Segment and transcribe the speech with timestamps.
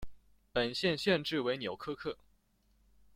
[0.51, 2.17] 本县县治为纽柯克。